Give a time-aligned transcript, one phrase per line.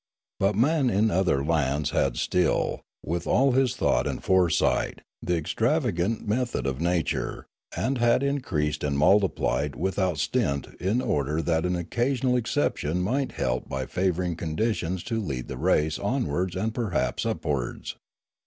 [0.39, 6.21] But man in other lands had still, with all his thought and foresight, the extravagant
[6.21, 7.45] 54 Limanora method of nature,
[7.77, 13.69] and had increased and multiplied without stint in order that an occasional exception might help
[13.69, 17.95] by favouring conditions to lead the race onwards and perhaps upwards.